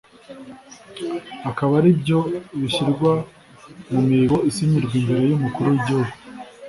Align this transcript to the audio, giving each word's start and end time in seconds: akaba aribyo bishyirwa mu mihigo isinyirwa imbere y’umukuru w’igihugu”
akaba 1.49 1.73
aribyo 1.79 2.19
bishyirwa 2.59 3.11
mu 3.91 3.99
mihigo 4.07 4.37
isinyirwa 4.49 4.93
imbere 4.99 5.23
y’umukuru 5.27 5.67
w’igihugu” 5.69 6.11